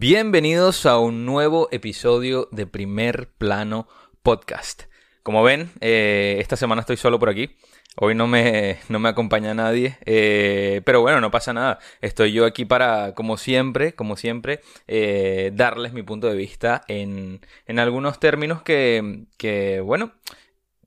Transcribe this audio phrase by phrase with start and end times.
[0.00, 3.86] Bienvenidos a un nuevo episodio de Primer Plano
[4.22, 4.84] Podcast.
[5.22, 7.50] Como ven, eh, esta semana estoy solo por aquí.
[7.98, 11.80] Hoy no me, no me acompaña nadie, eh, pero bueno, no pasa nada.
[12.00, 17.42] Estoy yo aquí para, como siempre, como siempre, eh, darles mi punto de vista en,
[17.66, 20.12] en algunos términos que, que, bueno,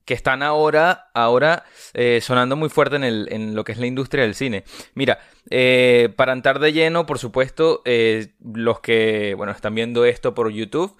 [0.04, 3.86] que están ahora, ahora eh, sonando muy fuerte en, el, en, lo que es la
[3.86, 4.64] industria del cine.
[4.94, 5.18] Mira,
[5.50, 10.50] eh, para entrar de lleno, por supuesto, eh, los que bueno, están viendo esto por
[10.50, 10.96] YouTube,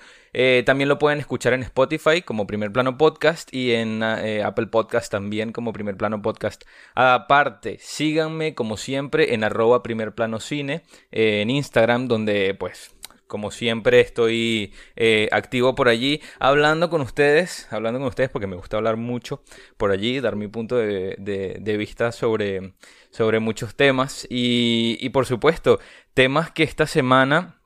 [0.66, 5.52] también lo pueden escuchar en Spotify como primer plano podcast y en Apple Podcast también
[5.52, 6.64] como primer plano podcast.
[6.96, 10.82] Aparte, síganme como siempre en arroba primer plano cine
[11.12, 12.93] en Instagram, donde pues
[13.26, 18.56] como siempre estoy eh, activo por allí hablando con ustedes, hablando con ustedes porque me
[18.56, 19.42] gusta hablar mucho
[19.76, 22.74] por allí, dar mi punto de, vista sobre,
[23.10, 24.26] sobre muchos temas.
[24.30, 25.80] Y, y por supuesto
[26.14, 27.60] temas que esta semana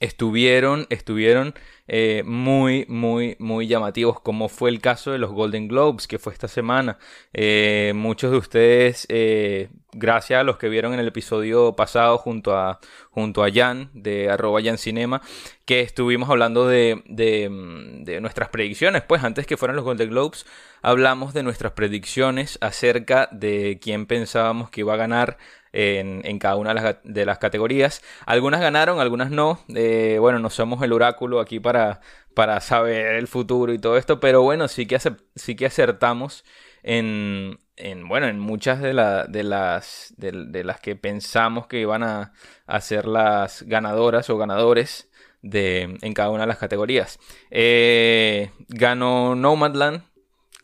[0.00, 1.54] estuvieron, estuvieron
[1.86, 6.32] eh, muy, muy, muy llamativos, como fue el caso de los Golden Globes, que fue
[6.32, 6.98] esta semana.
[7.32, 12.56] Eh, muchos de ustedes, eh, gracias a los que vieron en el episodio pasado junto
[12.56, 15.22] a, junto a Jan, de arroba Jan Cinema,
[15.64, 20.46] que estuvimos hablando de, de, nuestras predicciones, pues antes que fueran los Golden Globes,
[20.82, 25.38] hablamos de nuestras predicciones acerca de quién pensábamos que iba a ganar
[25.74, 28.00] en, cada una de las, categorías.
[28.26, 29.58] Algunas ganaron, algunas no.
[29.74, 32.00] Eh, bueno, no somos el oráculo aquí para,
[32.34, 34.98] para saber el futuro y todo esto, pero bueno, sí que,
[35.34, 36.44] sí que acertamos
[36.84, 37.58] en,
[38.06, 38.94] bueno, en muchas de,
[39.28, 42.32] de, las, de, las que pensamos que iban a,
[42.66, 45.10] a, ser las ganadoras o ganadores
[45.42, 47.18] de, en cada una de las categorías.
[47.50, 50.02] Eh, ganó Nomadland,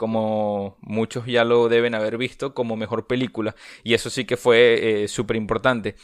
[0.00, 3.54] como muchos ya lo deben haber visto, como mejor película.
[3.84, 5.94] Y eso sí que fue eh, súper importante,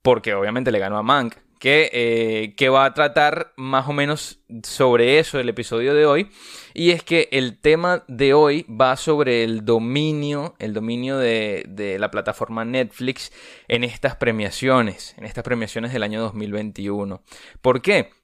[0.00, 4.40] porque obviamente le ganó a Mank, que, eh, que, va a tratar más o menos
[4.62, 6.30] sobre eso el episodio de hoy.
[6.72, 11.98] Y es que el tema de hoy va sobre el dominio, el dominio de, de
[11.98, 13.30] la plataforma Netflix
[13.68, 17.20] en estas premiaciones, en estas premiaciones del año 2021.
[17.60, 18.21] ¿Por qué?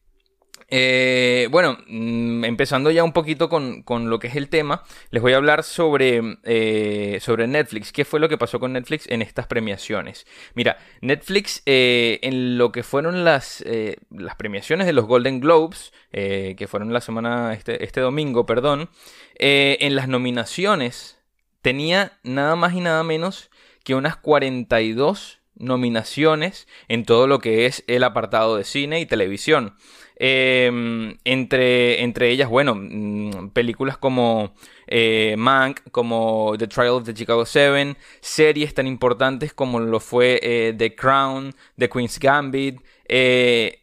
[0.71, 5.33] Eh, bueno, mm, empezando ya un poquito con, lo que es el tema, les voy
[5.33, 7.91] a hablar sobre, eh, sobre Netflix.
[7.91, 10.27] ¿Qué fue lo que pasó con Netflix en estas premiaciones?
[10.55, 13.65] Mira, Netflix eh, en lo que fueron las,
[14.11, 18.91] las premiaciones de los Golden Globes, que fueron la semana, este, este domingo, perdón,
[19.39, 21.19] en las nominaciones
[21.63, 23.51] tenía nada más y nada menos
[23.85, 29.75] que unas 42 nominaciones en todo lo que es el apartado de cine y televisión.
[30.21, 34.53] Em, entre, entre ellas, bueno, mm, películas como
[34.89, 40.41] eh, Mank, como The Trial of the Chicago Seven, series tan importantes como lo fue
[40.43, 43.83] eh, The Crown, The Queen's Gambit, eh,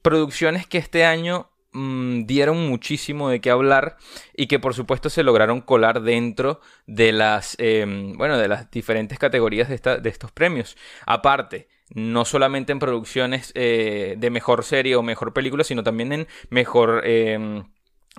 [0.00, 3.98] producciones que este año mm, dieron muchísimo de qué hablar
[4.34, 9.18] y que por supuesto se lograron colar dentro de las, em, bueno, de las diferentes
[9.18, 10.78] categorías de, de estos premios.
[11.04, 16.28] Aparte, no solamente en producciones eh, de mejor serie o mejor película, sino también en
[16.50, 17.64] mejor em,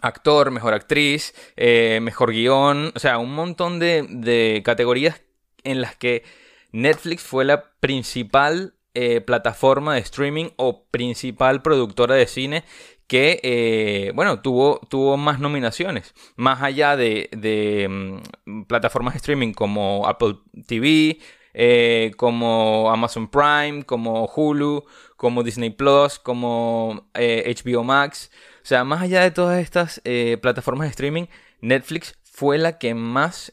[0.02, 5.22] actor, mejor actriz, eh, mejor guion, o sea, un montón de, categorías
[5.63, 6.24] en las que
[6.72, 12.63] Netflix fue la principal eh, plataforma de streaming o principal productora de cine
[13.08, 18.22] que, bueno, tuvo, tuvo más nominaciones, más allá de, de em,
[18.68, 20.35] plataformas de streaming como Apple
[20.68, 21.18] TV,
[21.54, 24.86] eh, como Amazon Prime, como Hulu,
[25.18, 28.32] como Disney Plus, como HBO eh, Max.
[28.62, 31.26] O sea, más allá de todas estas eh, plataformas de streaming,
[31.62, 33.52] Netflix fue la que más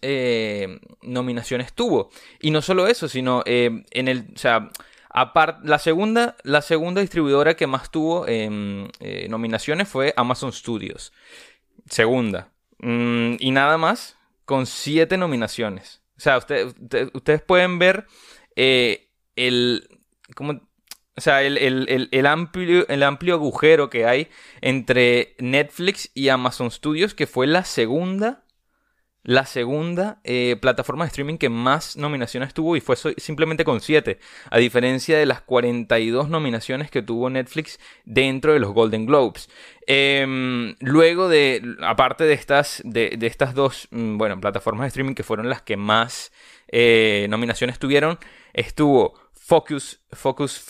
[1.02, 2.10] nominaciones tuvo.
[2.40, 4.26] Y no solo eso, sino en el.
[4.34, 4.70] O sea,
[5.64, 8.88] la segunda, la segunda distribuidora que más tuvo em,
[9.28, 11.12] nominaciones fue Amazon Studios.
[11.88, 12.52] Segunda.
[12.78, 16.00] Mm, y nada más con siete nominaciones.
[16.16, 18.06] O sea, ustedes pueden ver
[18.54, 19.86] eh, el,
[20.38, 24.28] o sea, el, amplio, el amplio agujero que hay
[24.60, 28.45] entre Netflix y Amazon Studios, que fue la segunda
[29.26, 34.20] la segunda eh, plataforma de streaming que más nominaciones tuvo y fue simplemente con 7,
[34.50, 39.50] a diferencia de las 42 nominaciones que tuvo Netflix dentro de los Golden Globes.
[39.88, 45.24] Em, luego de, aparte de estas, de, estas dos, mm, bueno, plataformas de streaming que
[45.24, 46.32] fueron las que más
[46.68, 48.20] eh, nominaciones tuvieron,
[48.52, 50.64] estuvo Focus, Focus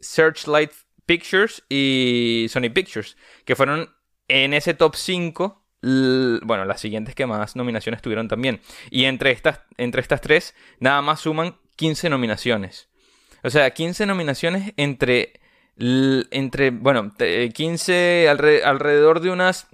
[0.00, 0.72] Searchlight
[1.04, 3.94] Pictures y Sony Pictures, que fueron
[4.26, 8.60] en ese top 5 bueno, las siguientes que más nominaciones tuvieron también.
[8.90, 12.88] Y entre estas, entre estas tres, nada más suman 15 nominaciones.
[13.44, 15.40] O sea, 15 nominaciones entre
[15.78, 19.68] entre, bueno, 15, alrededor de unas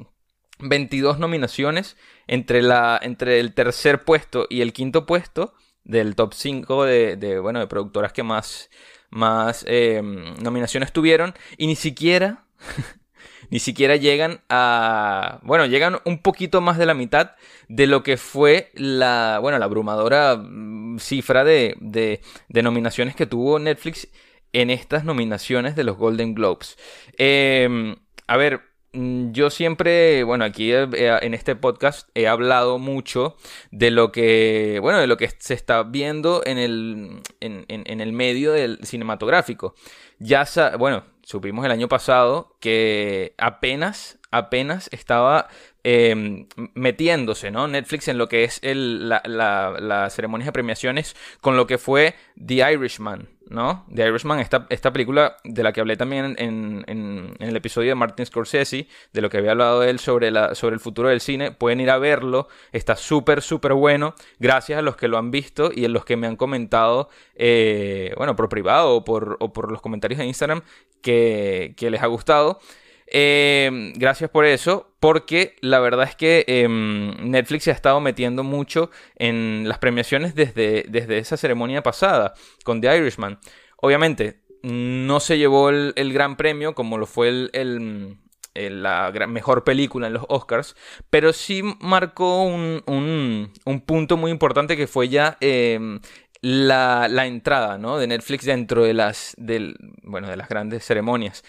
[0.59, 1.97] 22 nominaciones
[2.27, 7.61] entre, la, entre el tercer puesto y el quinto puesto del top 5 de, bueno,
[7.61, 8.71] de productoras que más,
[9.11, 12.45] más em, nominaciones tuvieron y ni siquiera
[13.51, 17.33] ni siquiera llegan a bueno llegan un poquito más de la mitad
[17.69, 23.59] de lo que fue la bueno la abrumadora mm, cifra de, de, nominaciones que tuvo
[23.59, 24.09] Netflix
[24.53, 26.77] en estas nominaciones de los Golden Globes
[27.19, 27.97] em,
[28.27, 33.37] a ver Mm, yo siempre, bueno, aquí en este podcast he hablado mucho
[33.73, 38.53] de lo que, bueno, de lo que se está viendo en el, en, el medio
[38.53, 39.75] del cinematográfico.
[40.21, 40.47] Ya,
[40.79, 45.49] bueno, supimos el año pasado que apenas, apenas estaba
[45.83, 47.67] em, metiéndose, ¿no?
[47.69, 52.15] Netflix en lo que es el, la, la, ceremonia de premiaciones con lo que fue
[52.45, 53.87] The Irishman, ¿no?
[53.95, 57.95] The Irishman, esta, esta película de la que hablé también en, en, el episodio de
[57.95, 61.53] Martin Scorsese, de lo que había hablado él sobre, la, sobre el futuro del cine,
[61.53, 65.71] pueden ir a verlo, está súper, súper bueno, gracias a los que lo han visto
[65.75, 69.71] y a los que me han comentado, eh, bueno, por privado o por, o por
[69.71, 70.63] los comentarios de Instagram
[71.05, 72.59] que, que les ha gustado.
[73.07, 78.43] Eh, gracias por eso, porque la verdad es que em, Netflix se ha estado metiendo
[78.43, 82.35] mucho en las premiaciones desde, desde esa ceremonia pasada
[82.65, 83.39] con The Irishman.
[83.77, 88.19] Obviamente, no se llevó el, gran premio como lo fue el,
[88.55, 90.75] la mejor película en los Oscars,
[91.11, 96.01] pero sí marcó un, un, punto muy importante que fue ya em,
[96.45, 97.97] la, la, entrada ¿no?
[97.97, 101.43] de Netflix dentro de las, del, bueno, de las grandes ceremonias.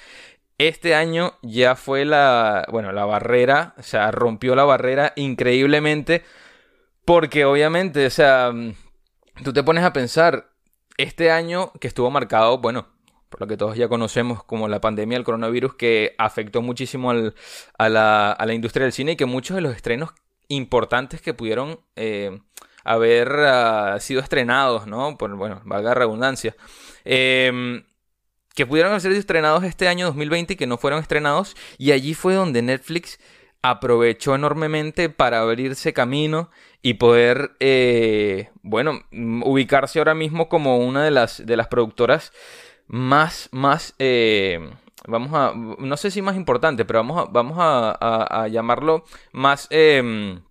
[0.58, 6.24] Este año ya fue la, bueno, la barrera, o sea, rompió la barrera increíblemente
[7.04, 8.74] porque obviamente, o sea, mm,
[9.44, 10.52] tú te pones a pensar,
[10.98, 12.88] este año que estuvo marcado, bueno,
[13.28, 17.90] por lo que todos ya conocemos como la pandemia del coronavirus que afectó muchísimo a,
[17.90, 20.12] la, industria del cine y que muchos de los estrenos
[20.48, 22.40] importantes que pudieron eh,
[22.86, 25.18] haber ah, sido estrenados, ¿no?
[25.18, 26.56] Por, bueno, valga la redundancia.
[27.04, 27.84] Eh,
[28.56, 31.56] que pudieron ser estrenados este año 2020 y que no fueron estrenados.
[31.78, 33.20] Y allí fue donde Netflix
[33.62, 36.50] aprovechó enormemente para abrirse camino
[36.82, 42.32] y poder, eh, bueno, mm, ubicarse ahora mismo como una de las, de las productoras
[42.88, 44.72] más, más, eh,
[45.08, 50.42] vamos a, no sé si más importante, pero vamos a, vamos a, llamarlo más em,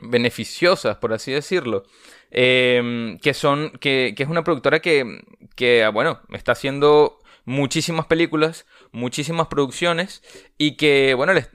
[0.00, 1.84] beneficiosas, por así decirlo.
[2.30, 5.22] Em, que son, que, es una productora que,
[5.56, 7.18] que, bueno, está haciendo
[7.48, 10.22] muchísimas películas, muchísimas producciones
[10.58, 11.48] y que, bueno, le,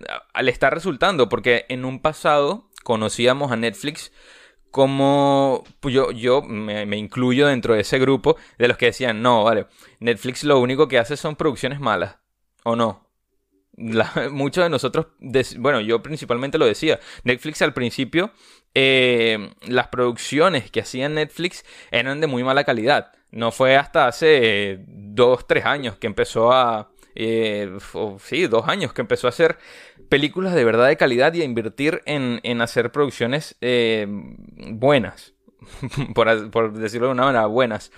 [0.50, 4.12] está resultando porque en un pasado conocíamos a Netflix
[4.72, 9.44] como pues yo, yo me, incluyo dentro de ese grupo de los que decían, no,
[9.44, 9.68] vale,
[10.00, 12.18] Netflix lo único que hace son producciones malas,
[12.64, 13.08] ¿o no?
[14.32, 15.08] muchos de nosotros,
[15.58, 18.32] bueno, yo principalmente lo decía, Netflix al principio,
[18.76, 23.12] eh, las producciones que hacían Netflix eran de muy mala calidad.
[23.32, 26.90] No fue hasta hace dos, tres años que empezó a...
[27.16, 27.78] Eh,
[28.20, 29.58] sí, dos años que empezó a hacer
[30.10, 35.34] películas de verdad de calidad y a invertir en, hacer producciones eh, buenas,
[36.16, 37.92] por, decirlo de una manera, buenas.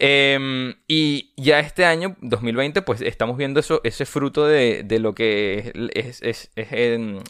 [0.00, 5.72] Em, y ya este año, 2020, pues estamos viendo eso, ese fruto de, lo que
[5.94, 6.50] es,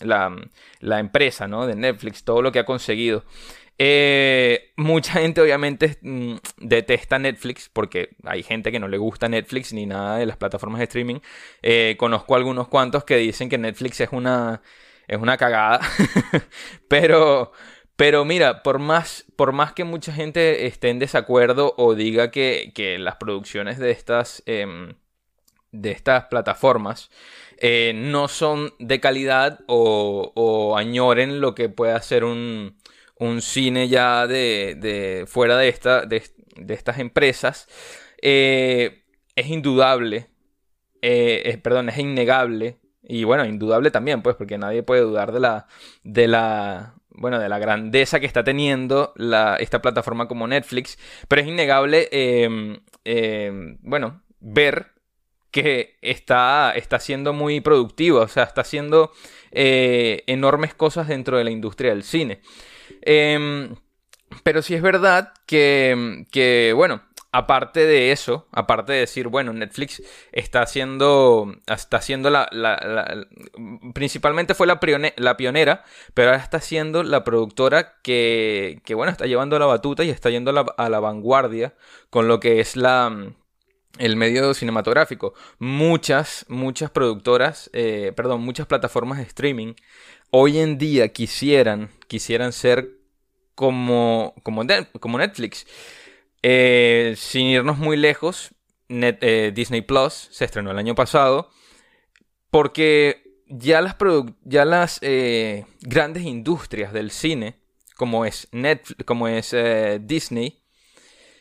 [0.03, 0.37] la,
[0.81, 1.67] la, empresa, ¿no?
[1.67, 3.25] De Netflix, todo lo que ha conseguido.
[3.81, 9.73] Eh, mucha gente obviamente mm, detesta Netflix porque hay gente que no le gusta Netflix
[9.73, 11.21] ni nada de las plataformas de streaming.
[11.63, 14.63] Eh, conozco algunos cuantos que dicen que Netflix es una,
[15.07, 15.81] es una cagada.
[16.89, 17.53] pero,
[17.99, 22.73] pero mira, por más, por más que mucha gente esté en desacuerdo o diga que,
[23.01, 24.95] las producciones de estas, em,
[25.73, 27.11] de estas plataformas
[27.59, 32.77] eh, no son de calidad o, añoren lo que puede hacer un
[33.19, 36.23] un cine ya de, fuera de, esta, de,
[36.69, 37.67] estas empresas,
[38.23, 39.03] eh,
[39.35, 40.29] es indudable,
[41.03, 45.67] eh, perdón, es innegable, y bueno, indudable también, pues, porque nadie puede dudar de la,
[46.05, 49.13] de la, bueno, de la grandeza que está teniendo
[49.59, 50.99] esta plataforma como Netflix,
[51.29, 54.93] pero es innegable, em, em, bueno, ver
[55.51, 59.13] que está, está siendo muy productivo, o sea, está haciendo
[59.51, 62.41] eh, enormes cosas dentro de la industria del cine.
[63.03, 63.75] Em,
[64.43, 70.63] pero sí es verdad que, bueno, aparte de eso, aparte de decir, bueno, Netflix está
[70.63, 72.49] haciendo, está haciendo la,
[73.95, 79.59] principalmente fue la, pionera, pero ahora está siendo la productora que, que, bueno, está llevando
[79.59, 81.75] la batuta y está yendo a la, vanguardia
[82.11, 83.33] con lo que es la,
[83.99, 85.35] el medio cinematográfico.
[85.59, 89.75] Muchas, muchas productoras, eh, perdón, muchas plataformas de streaming
[90.31, 92.99] hoy en día quisieran, quisieran ser
[93.55, 94.65] como, como,
[95.01, 95.67] como Netflix.
[96.43, 98.55] Eh, sin irnos muy lejos,
[98.89, 101.51] eh, Disney Plus se estrenó el año pasado
[102.51, 103.97] porque ya las,
[104.45, 105.01] ya las
[105.81, 107.61] grandes industrias del cine,
[107.97, 109.55] como es, Netflix, como es
[110.01, 110.63] Disney,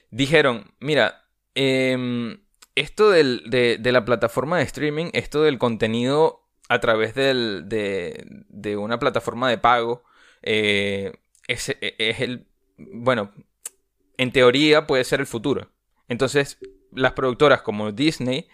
[0.10, 1.24] dijeron, mira,
[1.56, 2.39] em,
[2.75, 9.58] esto de, la plataforma de streaming, esto del contenido a través de, una plataforma de
[9.58, 10.04] pago,
[10.44, 11.13] eh,
[11.48, 13.34] es, es, el, bueno,
[14.17, 15.69] en teoría puede ser el futuro.
[16.07, 16.57] Entonces,
[16.91, 18.47] las productoras como Disney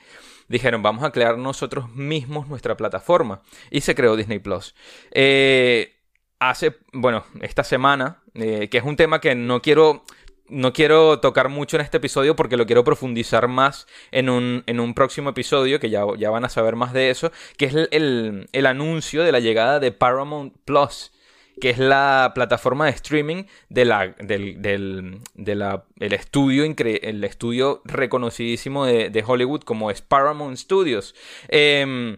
[0.47, 3.41] dijeron, vamos a crear nosotros mismos nuestra plataforma.
[3.69, 4.75] Y se creó Disney Plus.
[5.11, 5.99] Eh,
[6.39, 10.03] hace, bueno, esta semana, eh, que es un tema que no quiero
[10.49, 14.79] no quiero tocar mucho en este episodio porque lo quiero profundizar más en un, en
[14.79, 18.49] un próximo episodio, que ya, ya, van a saber más de eso, que es el,
[18.51, 21.11] el, anuncio de la llegada de Paramount Plus
[21.59, 28.85] que es la plataforma de streaming de la, del, del el, estudio el estudio reconocidísimo
[28.85, 31.15] de, de, Hollywood como es Paramount Studios.
[31.47, 32.17] Em,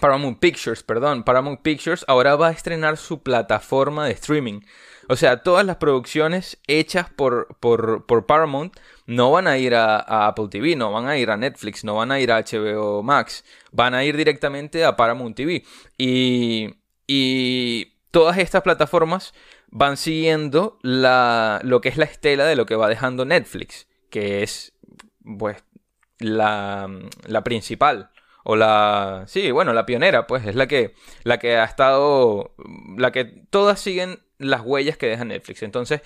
[0.00, 4.60] Paramount Pictures, perdón, Paramount Pictures ahora va a estrenar su plataforma de streaming.
[5.08, 10.48] O sea, todas las producciones hechas por, por, Paramount no van a ir a, Apple
[10.48, 13.94] TV, no van a ir a Netflix, no van a ir a HBO Max, van
[13.94, 15.64] a ir directamente a Paramount TV.
[15.98, 19.34] Y, y todas estas plataformas
[19.68, 24.44] van siguiendo la, lo que es la estela de lo que va dejando Netflix, que
[24.44, 24.74] es
[25.38, 25.64] pues
[26.18, 26.88] la,
[27.44, 28.10] principal
[28.44, 32.54] o la sí bueno la pionera pues es la que la que ha estado
[32.96, 35.62] la que todas siguen las huellas que deja Netflix.
[35.62, 36.02] Entonces,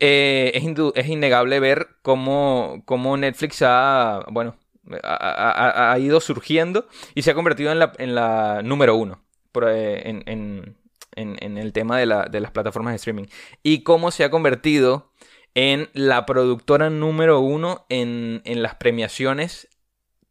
[0.00, 4.56] eh, es, innegable ver cómo, cómo, Netflix ha, bueno,
[5.02, 9.22] ha, ido surgiendo y se ha convertido en la, en la número uno
[9.68, 10.76] eh, en,
[11.14, 13.24] el tema de, las plataformas de streaming.
[13.62, 15.12] Y cómo se ha convertido
[15.54, 19.68] en la productora número uno en, las premiaciones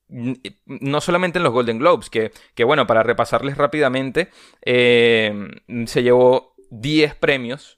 [0.10, 4.30] no solamente en los Golden Globes, que, bueno, para repasarles rápidamente,
[4.62, 5.34] eh,
[5.88, 7.76] se llevó 10 premios,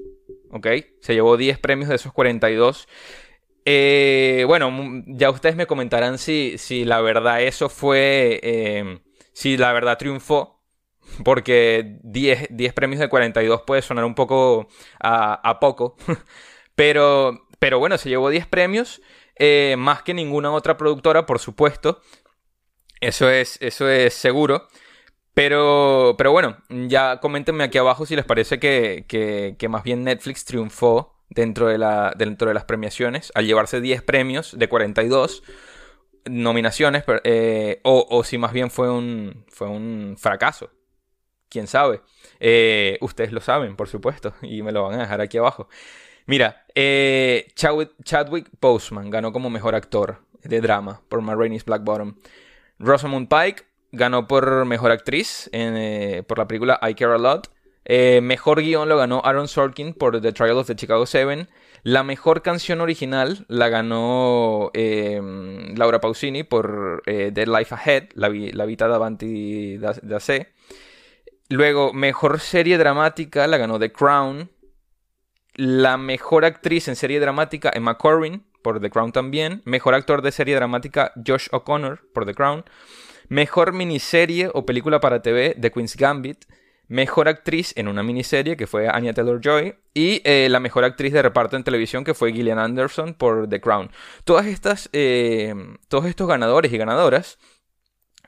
[0.52, 0.68] ¿ok?
[1.02, 2.88] Se llevó 10 premios de esos 42.
[3.66, 4.72] Eh, bueno,
[5.08, 9.00] ya ustedes me comentarán si, si la verdad eso fue, eh,
[9.34, 10.55] si la verdad triunfó,
[11.24, 14.68] porque 10, 10, premios de 42 puede sonar un poco
[15.00, 15.96] a, poco,
[16.76, 19.02] pero, pero bueno, se llevó 10 premios,
[19.38, 22.02] eh, más que ninguna otra productora, por supuesto,
[23.02, 24.68] eso es, eso es seguro.
[25.36, 30.46] Pero, pero bueno, ya coméntenme aquí abajo si les parece que, que, más bien Netflix
[30.46, 35.44] triunfó dentro de, la, dentro de las premiaciones al llevarse 10 premios de 42
[36.24, 40.70] nominaciones eh, o, si más bien fue un, fue un fracaso.
[41.50, 42.02] ¿Quién sabe?
[42.40, 45.68] Eh, ustedes lo saben, por supuesto, y me lo van a dejar aquí abajo.
[46.26, 52.16] Mira, eh, Chadwick Boseman ganó como mejor actor de drama por Ma Black Bottom.
[52.80, 57.52] Rosamund Pike ganó por mejor actriz eh, por la película I Care a Lot.
[57.88, 61.48] Mejor guion lo ganó Aaron Sorkin por The Trial of the Chicago Seven.
[61.84, 68.66] La mejor canción original la ganó em, Laura Pausini por Dead Life Ahead, La, la
[68.66, 70.50] Vita davanti da, sé.
[71.50, 74.50] Luego, mejor serie dramática la ganó The Crown.
[75.54, 79.62] La mejor actriz en serie dramática, Emma Corrin, por The Crown también.
[79.64, 82.66] Mejor actor de serie dramática, Josh O'Connor, por The Crown.
[83.30, 86.46] Mejor miniserie o película para TV, The Queen's Gambit.
[86.88, 89.76] Mejor actriz en una miniserie, que fue Anya Taylor-Joy.
[89.94, 93.62] Y eh, la mejor actriz de reparto en televisión, que fue Gillian Anderson por The
[93.62, 93.92] Crown.
[94.24, 95.54] Todas estas, eh,
[95.88, 97.38] todos estos ganadores y ganadoras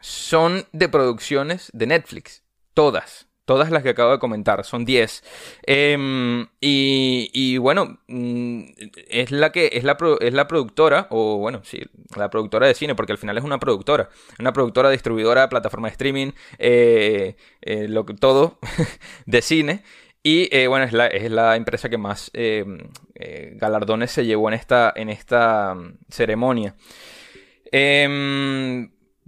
[0.01, 2.46] son de producciones de Netflix.
[2.77, 3.27] Todas.
[3.45, 5.23] Todas las que acabo de comentar, son 10.
[5.63, 8.65] Em, y, bueno, mm,
[9.09, 11.81] es la que es la, es la productora, o bueno, sí,
[12.15, 14.09] la productora de cine, porque al final es una productora.
[14.37, 18.59] Una productora, distribuidora, plataforma de streaming, eh, eh, todo
[19.25, 19.83] de cine.
[20.21, 22.77] Y eh, bueno, es la, es la, empresa que más em,
[23.55, 26.75] galardones se llevó en esta, en esta mm, ceremonia.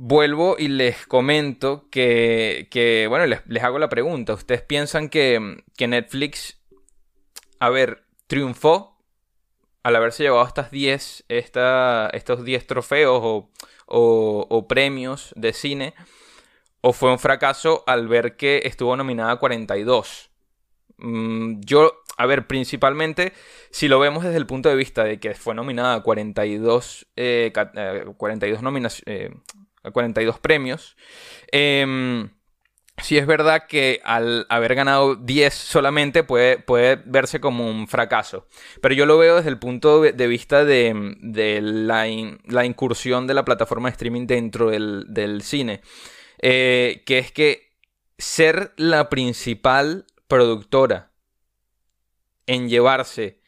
[0.01, 4.31] Vuelvo y les comento que, bueno, les, hago la pregunta.
[4.33, 6.57] ¿Ustedes piensan que, Netflix,
[7.59, 9.03] a ver, triunfó
[9.83, 13.45] al haberse llevado estas 10, estos 10 trofeos
[13.87, 15.93] o, premios de cine?
[16.79, 20.29] ¿O fue un fracaso al ver que estuvo nominada a 42?
[20.95, 23.33] Mm, yo, a ver, principalmente,
[23.69, 27.05] si lo vemos desde el punto de vista de que fue nominada a 42,
[28.15, 29.33] 42, nominaciones,
[29.91, 30.95] 42 premios,
[31.51, 32.29] eh,
[33.01, 38.47] si es verdad que al haber ganado 10 solamente puede, puede, verse como un fracaso.
[38.81, 40.93] Pero yo lo veo desde el punto de vista de,
[41.61, 42.07] la,
[42.45, 45.81] la, incursión de la plataforma de streaming dentro del, cine.
[46.41, 47.73] Eh, que es que
[48.17, 51.11] ser la principal productora
[52.47, 53.39] en llevarse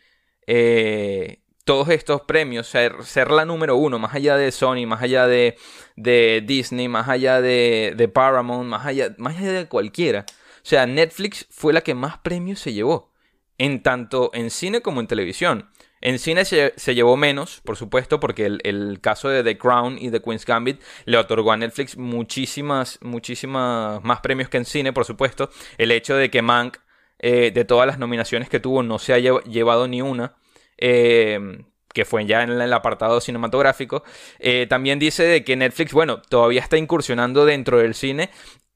[0.48, 1.41] eh,
[1.72, 5.56] todos estos premios, ser, ser, la número uno, más allá de Sony, más allá de,
[5.96, 10.26] de Disney, más allá de, de, Paramount, más allá, más allá de cualquiera.
[10.28, 13.14] O sea, Netflix fue la que más premios se llevó,
[13.58, 15.70] en tanto en cine como en televisión.
[16.02, 19.98] En cine se, se llevó menos, por supuesto, porque el, el, caso de The Crown
[19.98, 24.92] y The Queen's Gambit le otorgó a Netflix muchísimas, muchísimas más premios que en cine,
[24.92, 25.50] por supuesto.
[25.78, 26.80] El hecho de que Mank,
[27.20, 30.36] eh, de todas las nominaciones que tuvo, no se haya llevado ni una
[30.82, 34.04] eh, que fue ya en el apartado cinematográfico,
[34.40, 38.30] eh, también dice de que Netflix, bueno, todavía está incursionando dentro del cine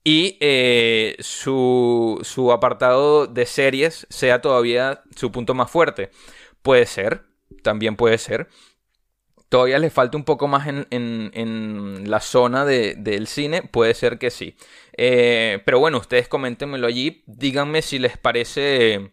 [0.04, 6.12] y eh, su, su, apartado de series sea todavía su punto más fuerte.
[6.62, 7.24] Puede ser,
[7.64, 8.50] también puede ser.
[9.50, 14.20] Todavía le falta un poco más en, en, la zona de, del cine, puede ser
[14.20, 14.56] que sí.
[14.98, 19.12] pero bueno, ustedes coméntenmelo allí, díganme si les parece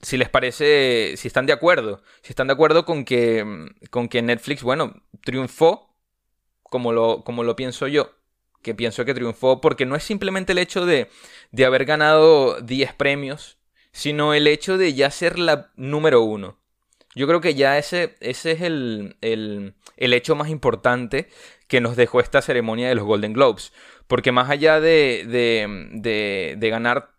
[0.00, 4.22] si les parece, si están de acuerdo, si están de acuerdo con que, con que
[4.22, 5.94] Netflix, bueno, triunfó
[6.62, 8.12] como lo, como lo pienso yo,
[8.62, 11.08] que pienso que triunfó porque no es simplemente el hecho de,
[11.50, 13.58] de haber ganado 10 premios,
[13.92, 16.58] sino el hecho de ya ser la número uno.
[17.14, 21.28] Yo creo que ya ese, ese es el, el, el hecho más importante
[21.66, 23.72] que nos dejó esta ceremonia de los Golden Globes.
[24.06, 27.10] Porque más allá de, de, de, de ganar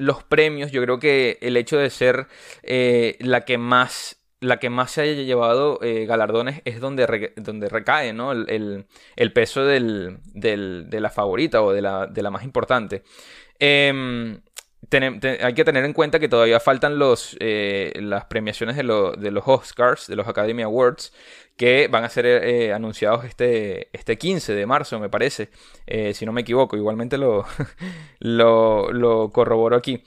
[0.00, 2.26] los premios, yo creo que el hecho de ser
[2.62, 7.68] eh, la que más la que más se haya llevado eh, galardones es donde, donde
[7.68, 8.32] recae ¿no?
[8.32, 8.86] el,
[9.34, 13.02] peso del, de la favorita o de la, de la más importante.
[14.92, 19.44] Hay que tener en cuenta que todavía faltan los, eh, las premiaciones de, de, los
[19.46, 21.12] Oscars, de los Academy Awards,
[21.56, 25.50] que van a ser eh, anunciados este, este 15 de marzo, me parece,
[25.86, 27.44] eh, si no me equivoco, igualmente lo,
[28.20, 30.02] lo, corroboro aquí.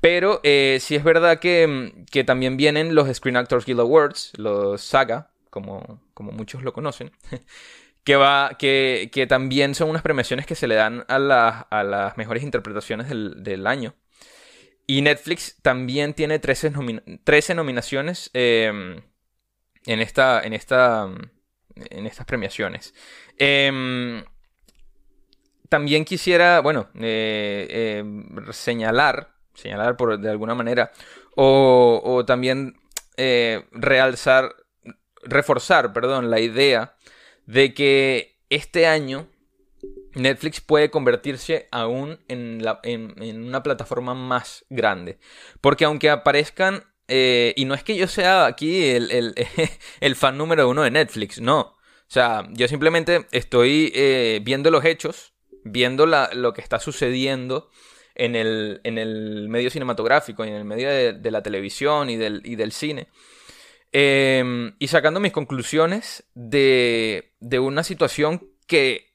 [0.00, 5.30] Pero sí es verdad que, que, también vienen los Screen Actors Guild Awards, los SAGA,
[5.50, 7.12] como, como muchos lo conocen,
[8.04, 12.16] que, va, que, que, también son unas premiaciones que se le dan a, a las
[12.16, 13.94] mejores interpretaciones del, del año.
[14.86, 16.72] Y Netflix también tiene 13,
[17.24, 19.00] 13 nominaciones em,
[19.86, 21.08] en, esta, en, esta,
[21.76, 22.94] en estas premiaciones.
[23.38, 24.24] Em,
[25.68, 30.92] también quisiera, bueno, eh, em, señalar, señalar por, de alguna manera,
[31.36, 32.76] o, o también
[33.16, 34.54] eh, realzar,
[35.22, 36.96] reforzar, perdón, la idea
[37.46, 39.28] de que este año
[40.14, 42.62] Netflix puede convertirse aún en,
[43.44, 45.18] una plataforma más grande.
[45.60, 49.34] Porque aunque aparezcan, eh, y no es que yo sea aquí el,
[50.16, 51.60] fan número uno de Netflix, no.
[51.60, 55.32] O sea, yo simplemente estoy eh, viendo los hechos,
[55.64, 57.70] viendo lo que está sucediendo
[58.14, 63.08] en el, medio cinematográfico y en el medio de, la televisión y del, cine.
[63.92, 69.11] Em, y sacando mis conclusiones de una situación que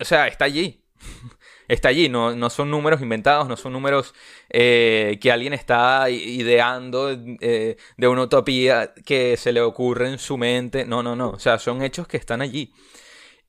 [0.00, 0.84] o sea, está allí.
[1.68, 4.14] está allí, no, no, son números inventados, no son números
[4.50, 10.36] eh, que alguien está ideando eh, de una utopía que se le ocurre en su
[10.36, 10.84] mente.
[10.84, 11.30] No, no, no.
[11.30, 12.72] O sea, son hechos que están allí.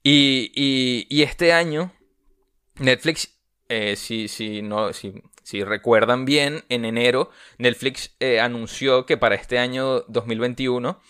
[0.04, 0.52] Y,
[1.10, 1.92] y, este año,
[2.76, 9.34] Netflix, eh, si, si, no, si, si, recuerdan bien, en enero, Netflix anunció que para
[9.34, 11.02] este año 2021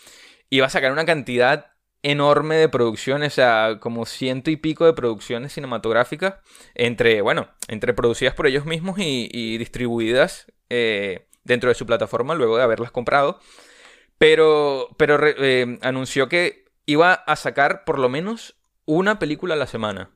[0.50, 1.75] iba a sacar una cantidad
[2.06, 6.36] enorme de producciones, o sea, como ciento y pico de producciones cinematográficas,
[6.76, 12.58] entre, bueno, entre producidas por ellos mismos y, distribuidas eh, dentro de su plataforma luego
[12.58, 13.40] de haberlas comprado.
[14.20, 19.68] Pero, pero eh, anunció que iba a sacar por lo menos una película a la
[19.68, 20.12] semana.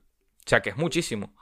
[0.46, 1.36] O sea, que es muchísimo.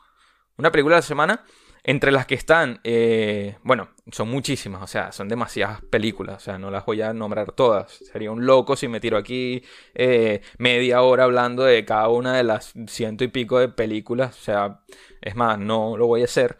[0.56, 1.44] Una película a la semana
[1.88, 6.60] entre las que están, eh, bueno, son muchísimas, o sea, son demasiadas películas, o sea,
[6.60, 7.90] no las voy a nombrar todas.
[8.12, 9.64] Sería un loco si me tiro aquí
[9.96, 14.44] eh, media hora hablando de cada una de las ciento y pico de películas, o
[14.44, 14.82] sea,
[15.22, 16.58] es más, no lo voy a hacer.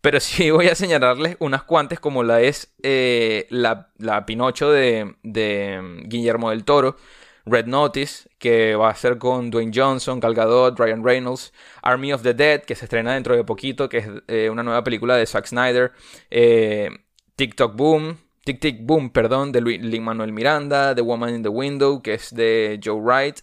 [0.00, 5.14] Pero sí voy a señalarles unas cuantas como la es eh, la, la, Pinocho de,
[5.22, 6.96] de Guillermo del Toro,
[7.46, 12.22] Red Notice, que va a ser con Dwayne Johnson, Gal Gadot, Ryan Reynolds, Army of
[12.22, 15.26] the Dead, que se estrena dentro de poquito, que es eh, una nueva película de
[15.26, 15.92] Zack Snyder.
[16.30, 16.90] Eh,
[17.36, 22.02] TikTok Boom, Tic Tic Boom, perdón, de Lin Manuel Miranda, The Woman in the Window,
[22.02, 23.40] que es de Joe Wright.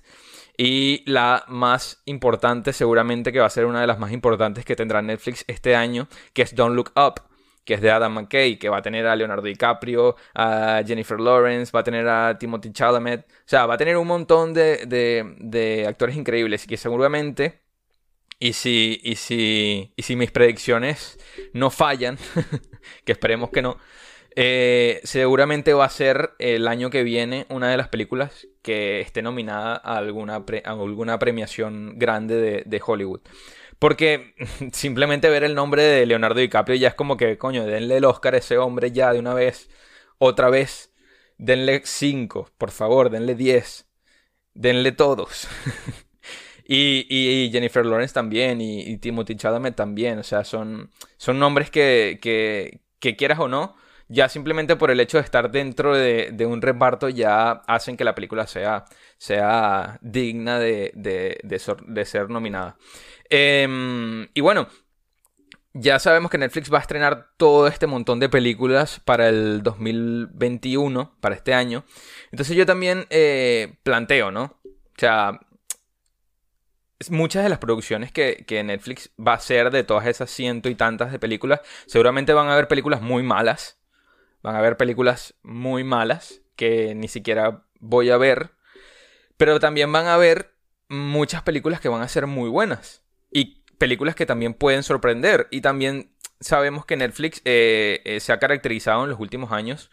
[0.58, 4.76] Y la más importante, seguramente que va a ser una de las más importantes que
[4.76, 7.27] tendrá Netflix este año, que es Don't Look Up,
[7.68, 11.72] que es de Adam McKay, que va a tener a Leonardo DiCaprio, a Jennifer Lawrence,
[11.72, 13.22] va a tener a Timothy Chalamet.
[13.22, 17.68] O sea, va a tener un montón de, de actores increíbles y que seguramente
[18.40, 21.18] y si, y si, y si mis predicciones
[21.54, 22.18] no fallan,
[23.06, 23.78] que esperemos que no,
[24.36, 29.24] eh, seguramente va a ser el año que viene una de las películas que esté
[29.24, 33.22] nominada a alguna, alguna premiación grande de, Hollywood.
[33.80, 34.34] Porque
[34.74, 38.36] simplemente ver el nombre de Leonardo DiCaprio ya es como que, coño, denle el Oscar
[38.36, 39.70] a ese hombre ya de una vez,
[40.18, 40.94] otra vez.
[41.38, 43.88] Denle 5, por favor, denle 10.
[44.56, 45.48] Denle todos.
[46.68, 50.18] y, Jennifer Lawrence también, y, Timothy Chalamet también.
[50.20, 53.76] O sea, son, son nombres que, que, que quieras o no,
[54.10, 58.16] ya simplemente por el hecho de estar dentro de, un reparto ya hacen que la
[58.16, 58.86] película sea,
[59.18, 62.78] sea digna de, de, ser nominada.
[63.30, 64.68] Em, y bueno,
[65.74, 71.16] ya sabemos que Netflix va a estrenar todo este montón de películas para el 2021,
[71.20, 71.84] para este año.
[72.32, 74.60] Entonces yo también eh, planteo, ¿no?
[74.64, 75.40] O sea,
[77.10, 80.76] muchas de las producciones que, que, Netflix va a hacer de todas esas ciento y
[80.76, 83.77] tantas de películas, seguramente van a haber películas muy malas.
[84.48, 88.52] Van a haber películas muy malas que ni siquiera voy a ver.
[89.36, 90.54] Pero también van a haber
[90.88, 93.04] muchas películas que van a ser muy buenas.
[93.30, 95.50] Y películas que también pueden sorprender.
[95.52, 99.92] Y también sabemos que Netflix eh, eh, se ha caracterizado en los últimos años.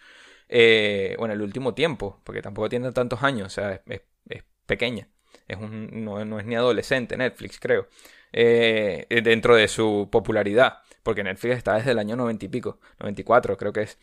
[0.49, 2.21] Eh, bueno, el último tiempo.
[2.23, 3.49] Porque tampoco tiene tantos años.
[3.49, 4.03] O sea, es,
[4.67, 5.09] pequeña.
[5.49, 7.89] Es un, no, no, es ni adolescente Netflix, creo.
[8.33, 10.79] dentro de su popularidad.
[11.03, 12.79] Porque Netflix está desde el año 90 y pico.
[13.01, 13.99] 94 creo que es.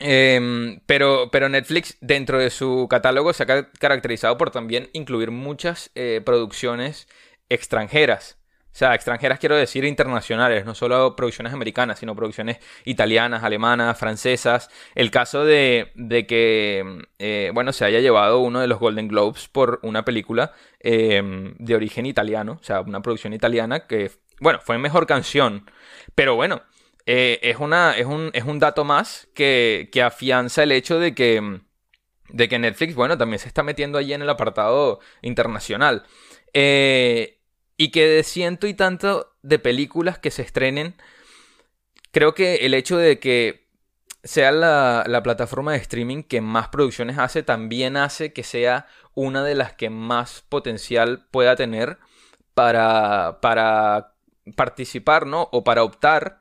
[0.00, 5.90] Em, pero, pero Netflix, dentro de su catálogo, se ha caracterizado por también incluir muchas
[5.94, 7.08] eh, producciones
[7.48, 8.38] extranjeras.
[8.72, 14.70] O sea, extranjeras quiero decir internacionales, no solo producciones americanas, sino producciones italianas, alemanas, francesas.
[14.94, 19.48] El caso de, de que, eh, bueno, se haya llevado uno de los Golden Globes
[19.48, 24.78] por una película em, de origen italiano, o sea, una producción italiana que, bueno, fue
[24.78, 25.68] mejor canción.
[26.14, 26.62] Pero bueno,
[27.10, 31.14] eh, es, una, es, un, es un dato más que, que afianza el hecho de
[31.14, 31.62] que,
[32.28, 36.04] de que Netflix, bueno, también se está metiendo allí en el apartado internacional.
[36.52, 37.40] Eh,
[37.78, 40.96] y que de ciento y tanto de películas que se estrenen,
[42.10, 43.70] creo que el hecho de que
[44.22, 49.42] sea la, la, plataforma de streaming que más producciones hace, también hace que sea una
[49.44, 51.96] de las que más potencial pueda tener
[52.52, 54.12] para, para
[54.56, 55.48] participar, ¿no?
[55.52, 56.37] O para optar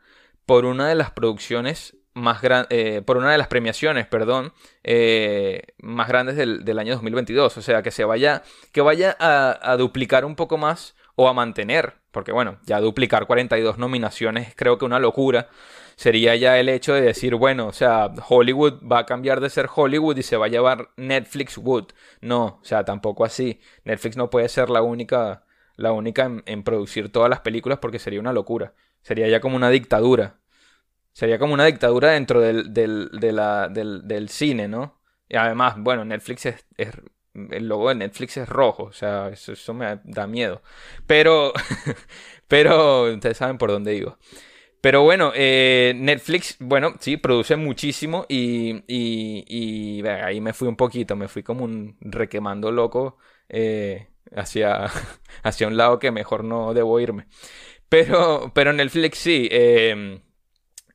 [0.48, 5.62] por una de las producciones más grandes, eh, por una de las premiaciones, perdón, eh,
[5.78, 7.58] más grandes del, año 2022.
[7.58, 11.96] O sea, que se vaya, que vaya a, duplicar un poco más o a mantener,
[12.12, 15.50] porque bueno, ya duplicar 42 nominaciones creo que una locura.
[15.98, 19.68] Sería ya el hecho de decir, bueno, o sea, Hollywood va a cambiar de ser
[19.74, 21.88] Hollywood y se va a llevar Netflix Wood.
[22.22, 23.60] No, o sea, tampoco así.
[23.84, 25.44] Netflix no puede ser la única,
[25.76, 28.74] la única en producir todas las películas porque sería una locura.
[29.08, 30.36] Sería ya como una dictadura.
[31.14, 35.00] Sería como una dictadura dentro del, del, cine, ¿no?
[35.30, 40.02] Y además, bueno, Netflix es, el logo de Netflix es rojo, o sea, eso, me
[40.04, 40.62] da miedo.
[41.06, 41.54] Pero,
[42.50, 44.18] pero, ustedes saben por dónde digo.
[44.82, 51.16] Pero bueno, eh, Netflix, bueno, sí, produce muchísimo y, y, ahí me fui un poquito,
[51.16, 53.18] me fui como un requemando loco
[53.48, 54.88] eh, hacia,
[55.44, 57.28] hacia un lado que mejor no debo irme.
[57.90, 59.48] Pero, pero Netflix sí.
[59.52, 60.22] Em,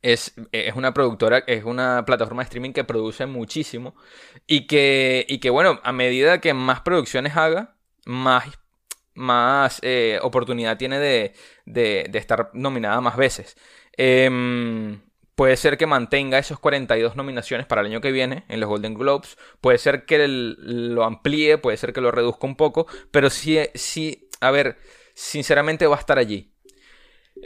[0.02, 3.94] es, es, una productora, es una plataforma de streaming que produce muchísimo
[4.46, 8.46] y que, y que bueno, a medida que más producciones haga, más,
[9.14, 11.34] más eh, oportunidad tiene de,
[11.66, 13.56] de, estar nominada más veces.
[13.96, 15.00] Em,
[15.36, 18.94] puede ser que mantenga esos 42 nominaciones para el año que viene en los Golden
[18.94, 23.58] Globes, puede ser que lo amplíe, puede ser que lo reduzca un poco, pero sí,
[23.74, 24.78] sí, a ver,
[25.14, 26.51] sinceramente va a estar allí.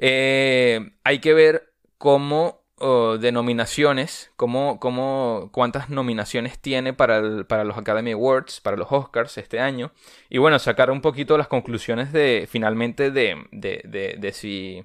[0.01, 7.79] Eh, hay que ver cómo de nominaciones, cómo, cómo, cuántas nominaciones tiene para, para, los
[7.79, 9.93] Academy Awards, para los Oscars este año.
[10.29, 14.85] Y bueno, sacar un poquito las conclusiones de finalmente de, de, de, si,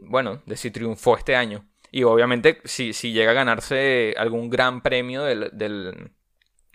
[0.00, 1.66] bueno, de si triunfó este año.
[1.90, 6.12] Y obviamente si, si llega a ganarse algún gran premio del, del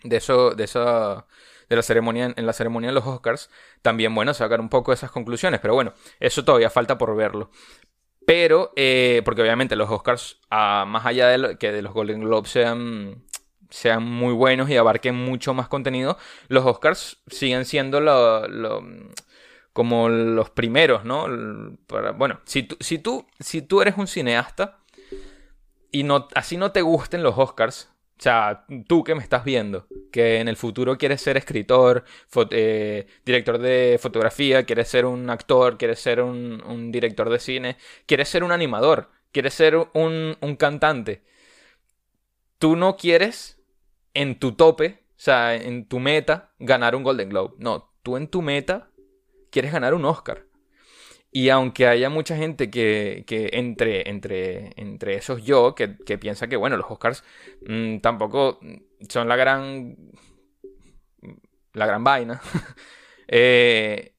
[0.04, 1.26] de eso, de esa
[1.68, 3.50] de la ceremonia, en la ceremonia de los Oscars,
[3.82, 7.50] también, bueno, sacar un poco esas conclusiones, pero bueno, eso todavía falta por verlo.
[8.26, 13.24] Pero, eh, porque obviamente los Oscars, más allá de que de los Golden Globes sean,
[13.70, 18.46] sean muy buenos y abarquen mucho más contenido, los Oscars siguen siendo lo,
[19.72, 21.26] como los primeros, ¿no?
[22.16, 24.80] bueno, si tú, si, tú, si tú eres un cineasta
[25.90, 29.86] y no, así no te gusten los Oscars, o sea, tú que me estás viendo,
[30.10, 32.04] que en el futuro quieres ser escritor,
[32.50, 37.76] eh, director de fotografía, quieres ser un actor, quieres ser un, director de cine,
[38.06, 41.22] quieres ser un animador, quieres ser un, un, cantante.
[42.58, 43.60] Tú no quieres
[44.14, 47.54] en tu tope, o sea, en tu meta, ganar un Golden Globe.
[47.58, 48.90] No, tú en tu meta
[49.52, 50.47] quieres ganar un Oscar.
[51.30, 56.76] Y aunque haya mucha gente que, entre, entre, entre esos yo, que, piensa que, bueno,
[56.76, 57.22] los Oscars
[57.66, 58.60] mm, tampoco
[59.08, 59.96] son la gran.
[61.72, 62.40] la gran vaina.
[63.30, 64.14] Eh,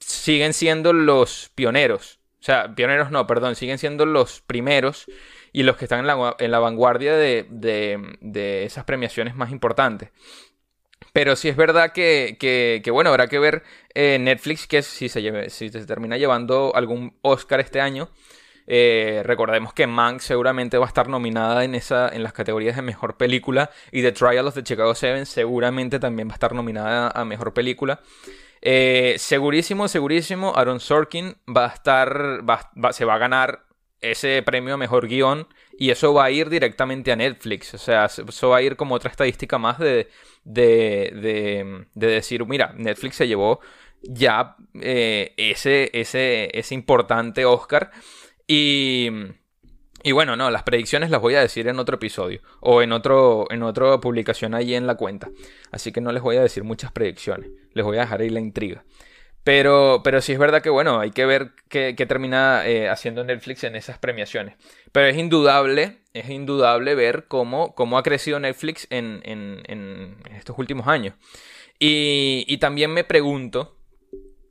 [0.00, 2.20] siguen siendo los pioneros.
[2.40, 5.06] O sea, pioneros no, perdón, siguen siendo los primeros
[5.50, 10.10] y los que están en la, en la vanguardia de, de esas premiaciones más importantes.
[11.12, 13.62] Pero sí es verdad que, que, bueno, habrá que ver
[13.94, 18.10] eh, Netflix que si se, si se termina llevando algún Oscar este año.
[18.72, 22.82] Eh, recordemos que Mank seguramente va a estar nominada en, esa, en las categorías de
[22.82, 27.10] mejor película y The Trial of the Chicago Seven seguramente también va a estar nominada
[27.12, 28.00] a mejor película.
[28.62, 32.44] Eh, segurísimo, segurísimo, Aaron Sorkin va a estar,
[32.92, 33.64] se va a ganar
[34.00, 35.46] ese premio a mejor guion
[35.78, 37.74] y eso va a ir directamente a Netflix.
[37.74, 40.08] O sea, eso va a ir como otra estadística más de,
[40.44, 43.60] de, decir, mira, Netflix se llevó
[44.02, 47.90] ya eh, ese, ese, ese importante Oscar.
[48.46, 49.08] Y,
[50.02, 53.46] y bueno, no, las predicciones las voy a decir en otro episodio o en, otro,
[53.50, 55.30] en otra publicación ahí en la cuenta.
[55.70, 58.40] Así que no les voy a decir muchas predicciones, les voy a dejar ahí la
[58.40, 58.82] intriga.
[59.42, 63.64] Pero, pero sí es verdad que, bueno, hay que ver qué, termina eh, haciendo Netflix
[63.64, 64.56] en esas premiaciones.
[64.92, 70.86] Pero es indudable, es indudable ver cómo, cómo ha crecido Netflix en, en, estos últimos
[70.88, 71.14] años.
[71.78, 73.78] Y, también me pregunto,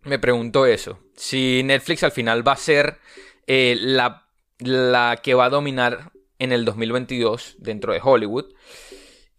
[0.02, 2.98] me pregunto eso, si Netflix al final va a ser
[3.46, 4.26] eh, la,
[4.58, 8.46] la que va a dominar en el 2022 dentro de Hollywood.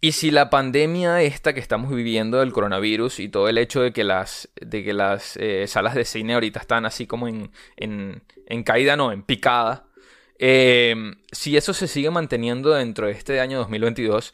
[0.03, 3.93] Y si la pandemia esta que estamos viviendo del coronavirus y todo el hecho de
[3.93, 8.23] que las, de que las eh, salas de cine ahorita están así como en, en,
[8.47, 9.85] en caída, no, en picada,
[10.39, 10.95] eh,
[11.31, 14.33] si eso se sigue manteniendo dentro de este año 2022,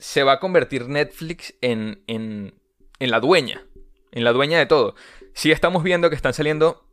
[0.00, 2.52] se va a convertir Netflix en, en,
[2.98, 3.64] en la dueña,
[4.10, 4.96] en la dueña de todo.
[5.34, 6.84] Si estamos viendo que están saliendo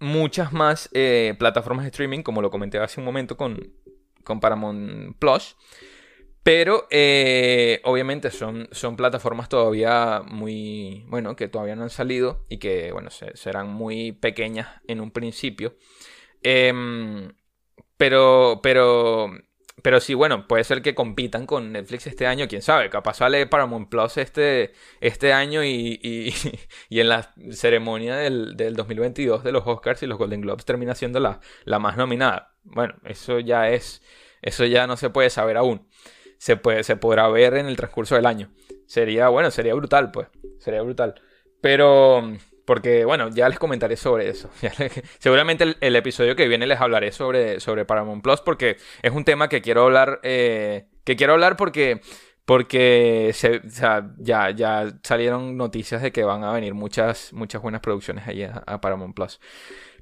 [0.00, 3.72] muchas más eh, plataformas de streaming, como lo comenté hace un momento con,
[4.24, 5.56] con Paramount Plus.
[6.42, 12.58] Pero eh, obviamente son, son plataformas todavía muy, bueno, que todavía no han salido y
[12.58, 15.76] que, bueno, serán muy pequeñas en un principio.
[16.42, 17.34] Em,
[17.98, 19.30] pero, pero,
[19.82, 23.46] pero sí, bueno, puede ser que compitan con Netflix este año, quién sabe, capaz sale
[23.46, 24.72] Paramount Plus este,
[25.02, 26.32] este año y, y,
[27.00, 31.20] en la ceremonia del, del, 2022 de los Oscars y los Golden Globes termina siendo
[31.20, 32.56] la, la más nominada.
[32.62, 34.02] Bueno, eso ya es,
[34.40, 35.89] eso ya no se puede saber aún
[36.40, 38.48] se, puede, se podrá ver en el transcurso del año.
[38.86, 40.28] Sería, bueno, sería brutal, pues.
[40.58, 41.20] Sería brutal.
[41.60, 42.32] Pero,
[42.64, 44.48] porque, bueno, ya les comentaré sobre eso.
[45.18, 49.50] seguramente el, episodio que viene les hablaré sobre, sobre Paramount Plus, porque es un tema
[49.50, 52.00] que quiero hablar, eh, que quiero hablar porque
[52.46, 53.60] porque se,
[54.18, 58.80] ya, ya salieron noticias de que van a venir muchas, muchas buenas producciones allí a,
[58.80, 59.40] Paramount Plus.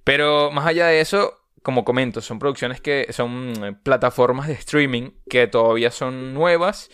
[0.05, 5.11] Pero más allá de eso, como comento, son producciones que son eh, plataformas de streaming
[5.29, 6.91] que todavía son nuevas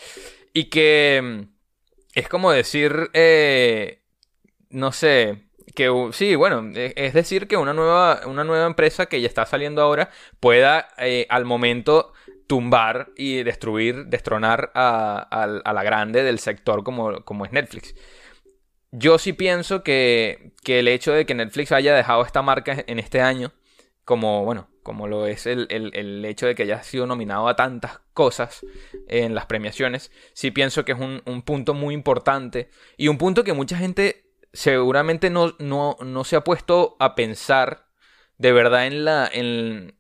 [0.53, 1.55] y que mm,
[2.15, 4.03] es como decir, eh,
[4.71, 9.21] no sé, que sí, bueno, e, es decir que una nueva, una nueva empresa que
[9.21, 12.13] ya está saliendo ahora pueda eh, al momento
[12.47, 17.95] tumbar y destruir, destronar a, la grande del sector como, es Netflix.
[18.93, 23.21] Yo sí pienso que el hecho de que Netflix haya dejado esta marca en este
[23.21, 23.53] año
[24.05, 28.65] como, bueno, como lo es el, hecho de que haya sido nominado a tantas cosas
[29.09, 33.55] en las premiaciones, sí pienso que es un, punto muy importante y un punto que
[33.55, 37.89] mucha gente seguramente no, no, se ha puesto a pensar
[38.37, 39.97] de verdad en la, en,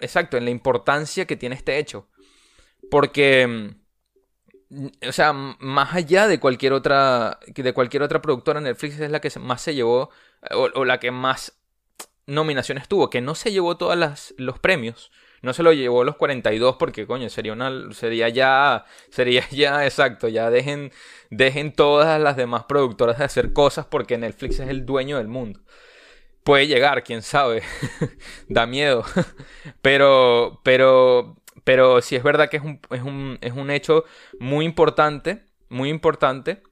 [0.00, 2.08] exacto, en la importancia que tiene este hecho.
[2.90, 3.76] Porque,
[5.06, 9.30] o sea, más allá de cualquier otra, de cualquier otra productora, Netflix es la que
[9.38, 10.10] más se llevó,
[10.50, 11.61] o la que más
[12.26, 15.10] nominaciones tuvo, que no se llevó todos los premios.
[15.42, 20.28] No se lo llevó los 42 porque, coño, sería una sería ya sería ya exacto,
[20.28, 20.92] ya dejen
[21.30, 25.60] dejen todas las demás productoras de hacer cosas porque Netflix es el dueño del mundo.
[26.44, 27.62] puede llegar, quién sabe.
[28.48, 29.04] da miedo.
[29.82, 34.04] pero, pero, pero sí es verdad que es un, es un, es un hecho
[34.40, 36.62] muy importante, muy importante.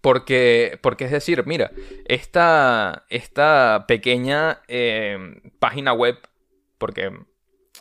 [0.00, 1.70] Porque, porque es decir, mira,
[2.06, 6.18] esta, esta pequeña eh, página web,
[6.78, 7.12] porque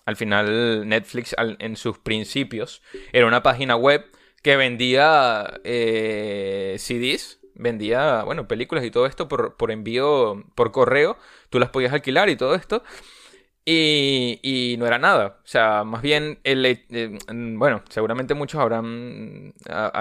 [0.05, 4.05] al final Netflix en sus principios era una página web
[4.41, 11.17] que vendía eh, CDs, vendía, bueno, películas y todo esto por, por, envío, por correo,
[11.49, 12.83] tú las podías alquilar y todo esto.
[13.63, 15.39] Y, no era nada.
[15.43, 19.53] O sea, más bien, el, eh, bueno, seguramente muchos habrán,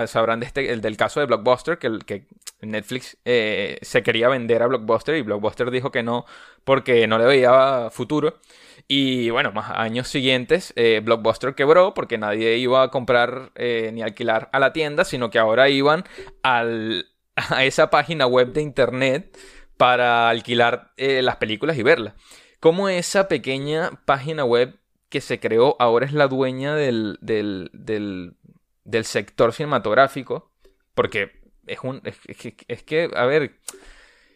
[0.07, 2.27] sabrán de este, el del caso de Blockbuster, que,
[2.63, 6.27] Netflix eh, se quería vender a Blockbuster y Blockbuster dijo que no
[6.65, 8.39] porque no le veía futuro.
[8.93, 14.03] Y bueno, más años siguientes, eh, Blockbuster quebró porque nadie iba a comprar eh, ni
[14.03, 16.05] alquilar a la tienda, sino que ahora iban
[16.43, 16.65] a
[17.65, 19.39] esa página web de internet
[19.77, 22.15] para alquilar eh, las películas y verlas.
[22.61, 29.05] Como esa pequeña página web que se creó ahora es la dueña del, del, del,
[29.05, 30.53] sector cinematográfico,
[30.95, 31.33] porque
[31.67, 32.03] es un...
[32.05, 33.59] es que, a ver,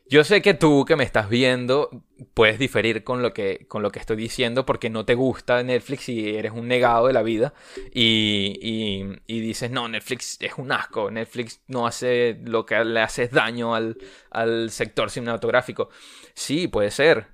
[0.06, 1.88] yo sé que tú que me estás viendo
[2.34, 6.10] puedes diferir con lo que, con lo que estoy diciendo porque no te gusta Netflix
[6.10, 7.54] y eres un negado de la vida
[7.92, 13.28] y, y, dices, no, Netflix es un asco, Netflix no hace lo que le hace
[13.28, 13.96] daño al,
[14.30, 15.88] al sector cinematográfico.
[16.34, 17.33] Sí, puede ser.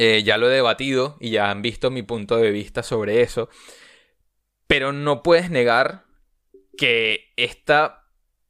[0.00, 3.48] Eh, ya lo he debatido y ya han visto mi punto de vista sobre eso.
[4.68, 6.04] Pero no puedes negar
[6.76, 8.04] que esta,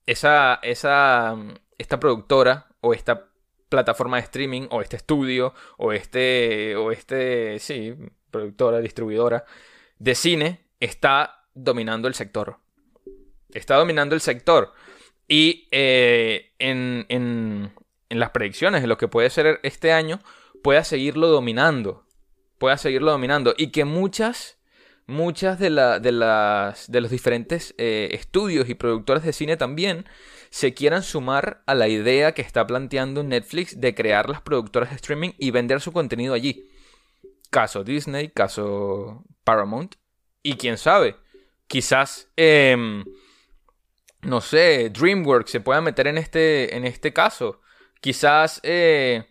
[0.05, 1.35] esa, esa,
[1.79, 3.31] esta productora o esta
[3.71, 7.95] plataforma de streaming o este estudio o este o este sí
[8.31, 9.47] productora distribuidora
[9.99, 12.59] de cine está dominando el sector
[13.53, 14.73] está dominando el sector
[15.27, 17.73] y eh, en, en,
[18.09, 20.21] en, las predicciones de lo que puede ser este año
[20.69, 22.05] pueda seguirlo dominando
[22.59, 24.59] pueda seguirlo dominando y que muchas
[25.07, 30.05] muchas de, la, de, las, de los diferentes eh, estudios y productores de cine también
[30.51, 34.97] se quieran sumar a la idea que está planteando Netflix de crear las productoras de
[34.97, 36.69] streaming y vender su contenido allí.
[37.49, 39.95] Caso Disney, caso Paramount.
[40.43, 41.17] Y quién sabe,
[41.67, 43.07] quizás, em,
[44.21, 47.63] no sé, DreamWorks se pueda meter en este, en este caso.
[48.03, 49.31] Quizás, eh,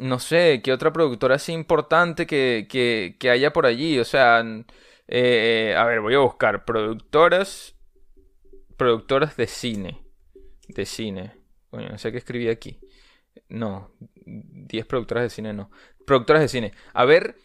[0.00, 2.66] no sé, qué otra productora así importante que,
[3.18, 3.98] que, haya por allí.
[3.98, 4.44] O sea,
[5.08, 7.74] eh, a ver, voy a buscar productoras,
[8.76, 10.08] productoras de cine
[10.68, 11.34] de cine.
[11.70, 12.78] Bueno, no sé qué escribí aquí.
[13.48, 13.90] No,
[14.24, 15.70] 10 productoras de cine, no.
[16.06, 16.72] Productoras de cine.
[16.92, 17.36] A ver,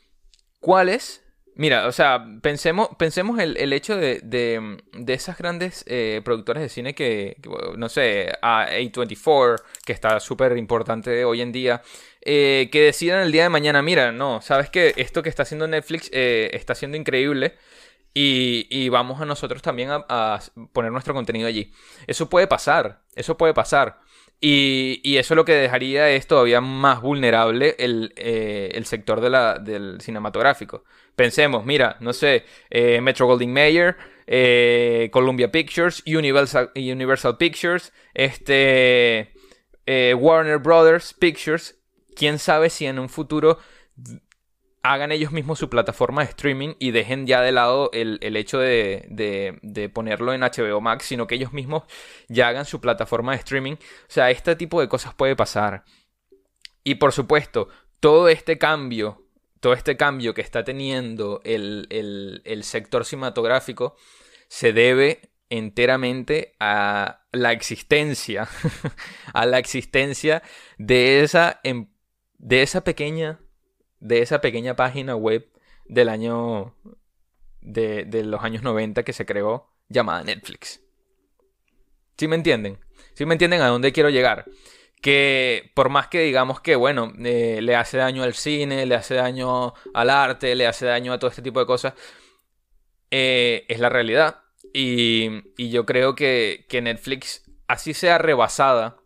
[0.60, 1.24] ¿cuáles?
[1.56, 6.70] Mira, o sea, pensemos, pensemos el, el hecho de, de, esas grandes eh, productoras de
[6.70, 7.38] cine que,
[7.78, 11.84] no sé, A24, que está súper importante hoy en día,
[12.22, 15.68] eh, que decidan el día de mañana, mira, no, sabes que esto que está haciendo
[15.68, 17.56] Netflix eh, está siendo increíble
[18.16, 20.40] y, vamos a nosotros también a,
[20.72, 21.72] poner nuestro contenido allí.
[22.08, 24.00] Eso puede pasar, eso puede pasar.
[24.46, 30.02] Y, eso lo que dejaría es todavía más vulnerable el, eh, sector de la, del
[30.02, 30.84] cinematográfico.
[31.16, 33.96] Pensemos, mira, no sé, eh, Metro Golding Mayer,
[34.28, 39.32] eh, Columbia Pictures, Universal, Universal Pictures, este,
[39.88, 41.80] Warner Brothers Pictures.
[42.14, 43.60] Quién sabe si en un futuro
[44.84, 49.08] hagan ellos mismos su plataforma de streaming y dejen ya de lado el, hecho de,
[49.62, 51.84] de, ponerlo en HBO Max, sino que ellos mismos
[52.28, 53.74] ya hagan su plataforma de streaming.
[53.74, 55.86] O sea, este tipo de cosas puede pasar.
[56.84, 57.70] Y por supuesto,
[58.00, 59.26] todo este cambio,
[59.62, 61.88] todo este cambio que está teniendo el,
[62.44, 63.96] el sector cinematográfico
[64.50, 68.48] se debe enteramente a la existencia,
[69.34, 70.42] a la existencia
[70.78, 71.88] de esa, em,
[72.40, 73.40] de esa pequeña
[74.04, 75.48] de esa pequeña página web
[75.86, 76.76] del año
[77.62, 80.82] de, los años 90 que se creó llamada Netflix.
[82.18, 82.80] ¿Sí me entienden?
[83.14, 84.46] ¿Sí me entienden a dónde quiero llegar?
[85.02, 89.16] Que por más que digamos que, bueno, eh, le hace daño al cine, le hace
[89.16, 91.94] daño al arte, le hace daño a todo este tipo de cosas,
[93.10, 94.42] eh, es la realidad.
[94.74, 99.03] Y, y yo creo que, que Netflix, así sea rebasada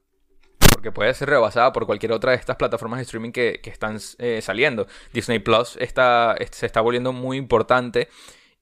[0.77, 4.43] porque puede ser rebasada por cualquier otra de estas plataformas de streaming que, están eh,
[4.43, 4.85] saliendo.
[5.11, 8.09] Disney Plus está, se está volviendo muy importante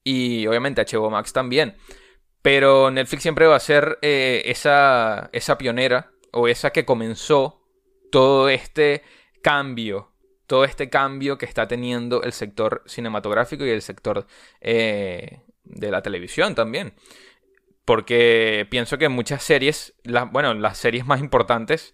[0.01, 1.75] y obviamente HBO Max también.
[2.41, 7.61] Pero Netflix siempre va a ser eh, esa, esa pionera o esa que comenzó
[8.13, 9.03] todo este
[9.41, 10.13] cambio,
[10.47, 14.25] todo este cambio que está teniendo el sector cinematográfico y el sector
[14.61, 16.93] eh, de la televisión también.
[17.85, 19.93] Porque pienso que muchas series,
[20.31, 21.93] bueno, las series más importantes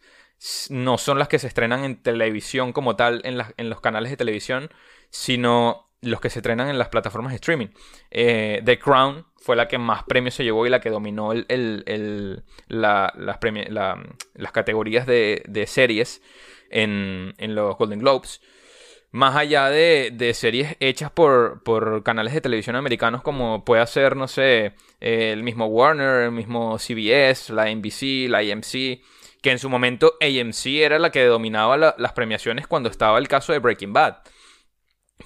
[0.70, 4.18] no son las que se estrenan en televisión como tal, en, en los canales de
[4.18, 4.70] televisión,
[5.10, 7.68] sino los que se estrenan en las plataformas de streaming.
[8.10, 12.44] Eh, The Crown fue la que más premios se llevó y la que dominó el,
[12.68, 16.22] las, las, categorías de, series
[16.70, 18.42] en, los Golden Globes.
[19.12, 21.62] Más allá de, series hechas por,
[22.04, 27.52] canales de televisión americanos como puede ser, no sé, el mismo Warner, el mismo CBS,
[27.54, 29.02] la NBC, la AMC,
[29.42, 33.52] que en su momento AMC era la que dominaba las premiaciones cuando estaba el caso
[33.52, 34.18] de Breaking Bad.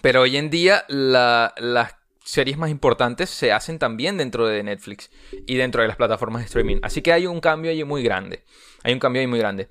[0.02, 5.12] Pero hoy en día las series más importantes se hacen también dentro de Netflix
[5.46, 6.78] y dentro de las plataformas de streaming.
[6.82, 8.44] Así que hay un cambio ahí muy grande.
[8.84, 9.70] Hay un cambio ahí muy grande.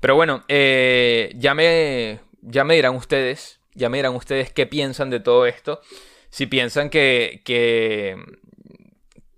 [0.00, 5.10] Pero bueno, eh, ya, me, ya me dirán ustedes, ya me dirán ustedes qué piensan
[5.10, 5.80] de todo esto.
[6.28, 8.16] Si piensan que, que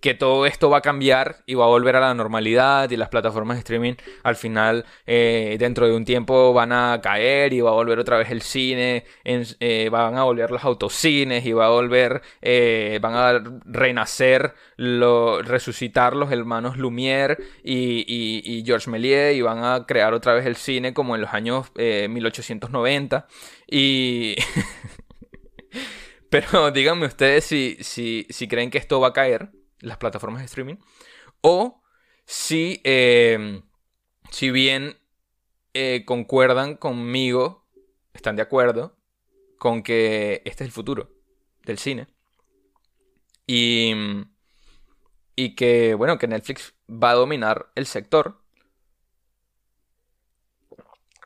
[0.04, 3.08] que todo esto va a cambiar y va a volver a la normalidad y las
[3.08, 7.70] plataformas de streaming al final eh, dentro de un tiempo van a caer y va
[7.70, 11.70] a volver otra vez el cine, eh, van a volver los autocines y va a
[11.70, 19.40] volver, eh, van a renacer, lo, resucitar los hermanos Lumière y, y, Georges Méliès y
[19.40, 23.26] van a crear otra vez el cine como en los años 1890
[23.70, 24.36] y...
[26.28, 29.50] Pero díganme ustedes si, si, si creen que esto va a caer
[29.84, 30.76] las plataformas de streaming,
[31.40, 31.82] o
[32.24, 33.62] si, eh,
[34.30, 34.98] si bien
[35.74, 37.66] eh, concuerdan conmigo,
[38.12, 38.96] están de acuerdo
[39.58, 41.10] con que este es el futuro
[41.64, 42.06] del cine.
[43.46, 43.92] Y,
[45.36, 48.40] y que, bueno, que Netflix va a dominar el sector.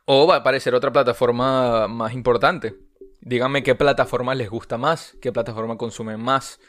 [0.04, 2.74] O va a aparecer otra plataforma más importante.
[3.20, 6.60] Díganme qué plataforma les gusta más, qué plataforma consumen más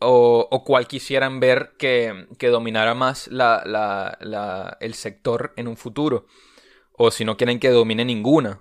[0.00, 3.28] o, cuál quisieran ver que, dominara más
[4.80, 6.26] el sector en un futuro.
[6.92, 8.60] O si no quieren que domine ninguna.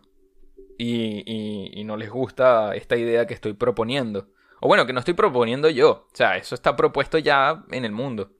[0.77, 4.29] Y, no les gusta esta idea que estoy proponiendo.
[4.61, 6.07] O bueno, que no estoy proponiendo yo.
[6.11, 8.31] O sea, eso está propuesto ya en el mundo.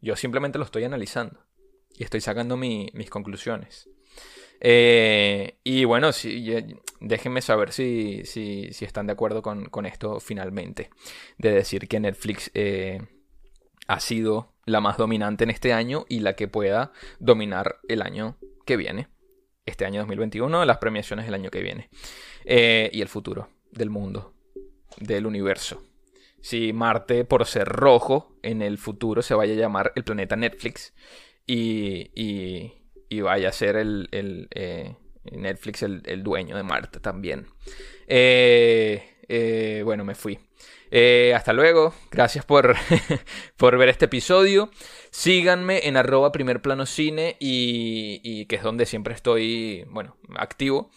[0.00, 1.40] Yo simplemente lo estoy analizando.
[1.96, 3.88] Y estoy sacando mis conclusiones.
[4.66, 6.10] Eh, y bueno,
[7.00, 8.22] déjenme saber si,
[8.80, 10.88] están de acuerdo con, esto finalmente.
[11.36, 13.02] De decir que Netflix eh,
[13.86, 18.38] ha sido la más dominante en este año y la que pueda dominar el año
[18.64, 19.08] que viene.
[19.66, 21.90] Este año 2021, las premiaciones del año que viene.
[22.46, 24.32] Eh, y el futuro del mundo,
[24.96, 25.82] del universo.
[26.40, 30.94] Si Marte, por ser rojo, en el futuro se vaya a llamar el planeta Netflix.
[31.46, 32.83] y
[33.20, 34.08] vaya a ser el,
[34.54, 34.96] eh,
[35.32, 37.46] Netflix el, dueño de Marte también.
[38.06, 40.38] Eh, eh, bueno, me fui.
[41.34, 41.94] hasta luego.
[42.10, 42.76] Gracias por,
[43.56, 44.70] por, ver este episodio.
[45.10, 50.90] Síganme en arroba primer plano cine y, y, que es donde siempre estoy, bueno, activo.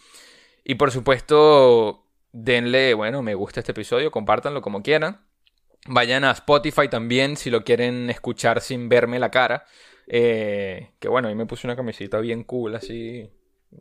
[0.64, 5.24] Y por supuesto, denle, bueno, me gusta este episodio, compártanlo como quieran.
[5.86, 9.64] Vayan a Spotify también si lo quieren escuchar sin verme la cara.
[10.08, 13.30] Eh, que bueno, ahí me puse una camiseta bien cool, así,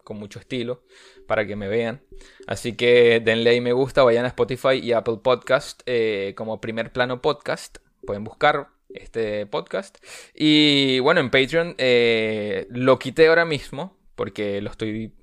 [0.03, 0.83] con mucho estilo,
[1.27, 2.01] para que me vean.
[2.47, 6.91] Así que denle ahí me gusta, vayan a Spotify y Apple Podcast eh, como primer
[6.91, 7.77] plano podcast.
[8.05, 9.97] Pueden buscar este podcast.
[10.33, 15.13] Y bueno, en Patreon eh, lo quité ahora mismo, porque lo estoy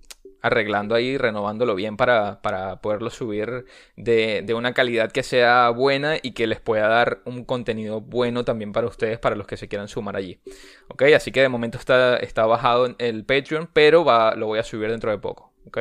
[0.45, 2.43] arreglando ahí, renovándolo bien para,
[2.83, 3.65] poderlo subir
[3.97, 8.73] de, una calidad que sea buena y que les pueda dar un contenido bueno también
[8.73, 10.43] para ustedes, para los que se quieran sumar allí.
[10.89, 14.59] Ok, así que de momento está, está bajado en el Patreon, pero va, lo voy
[14.59, 15.55] a subir dentro de poco.
[15.67, 15.79] Ok,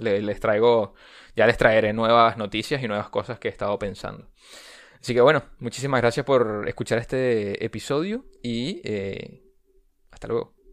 [0.00, 0.94] les, traigo,
[1.36, 4.28] ya les traeré nuevas noticias y nuevas cosas que he estado pensando.
[5.00, 9.40] Así que bueno, muchísimas gracias por escuchar este episodio y eh,
[10.10, 10.63] hasta luego.